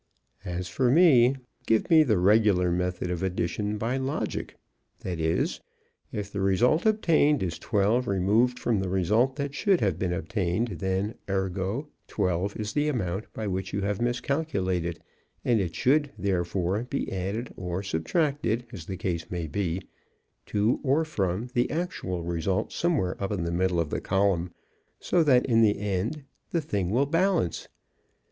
[0.45, 1.35] As for me,
[1.67, 4.55] give me the regular method of addition by logic;
[5.01, 5.59] that is,
[6.11, 10.69] if the result obtained is twelve removed from the result that should have been obtained,
[10.79, 15.03] then, ergo, twelve is the amount by which you have miscalculated
[15.45, 19.83] and it should, therefore, be added or subtracted, as the case may be,
[20.47, 24.51] to or from the actual result somewhere up in the middle of the column,
[24.99, 27.67] so that in the end the thing will balance.